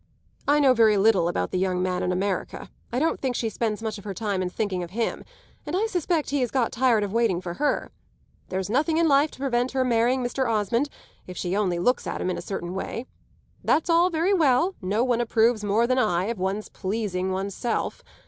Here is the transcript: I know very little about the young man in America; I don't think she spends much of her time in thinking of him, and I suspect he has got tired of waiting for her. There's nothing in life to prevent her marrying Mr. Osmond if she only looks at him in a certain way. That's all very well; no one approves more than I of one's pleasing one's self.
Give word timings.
I 0.47 0.59
know 0.59 0.73
very 0.73 0.97
little 0.97 1.27
about 1.27 1.51
the 1.51 1.59
young 1.59 1.83
man 1.83 2.01
in 2.01 2.11
America; 2.11 2.71
I 2.91 2.97
don't 2.97 3.19
think 3.19 3.35
she 3.35 3.49
spends 3.49 3.83
much 3.83 3.99
of 3.99 4.03
her 4.03 4.15
time 4.15 4.41
in 4.41 4.49
thinking 4.49 4.81
of 4.81 4.89
him, 4.89 5.23
and 5.63 5.75
I 5.75 5.85
suspect 5.85 6.31
he 6.31 6.41
has 6.41 6.49
got 6.49 6.71
tired 6.71 7.03
of 7.03 7.13
waiting 7.13 7.39
for 7.39 7.53
her. 7.61 7.91
There's 8.49 8.67
nothing 8.67 8.97
in 8.97 9.07
life 9.07 9.29
to 9.29 9.39
prevent 9.39 9.73
her 9.73 9.85
marrying 9.85 10.23
Mr. 10.23 10.49
Osmond 10.49 10.89
if 11.27 11.37
she 11.37 11.55
only 11.55 11.77
looks 11.77 12.07
at 12.07 12.19
him 12.19 12.31
in 12.31 12.37
a 12.39 12.41
certain 12.41 12.73
way. 12.73 13.05
That's 13.63 13.91
all 13.91 14.09
very 14.09 14.33
well; 14.33 14.73
no 14.81 15.03
one 15.03 15.21
approves 15.21 15.63
more 15.63 15.85
than 15.85 15.99
I 15.99 16.23
of 16.29 16.39
one's 16.39 16.69
pleasing 16.69 17.31
one's 17.31 17.53
self. 17.53 18.03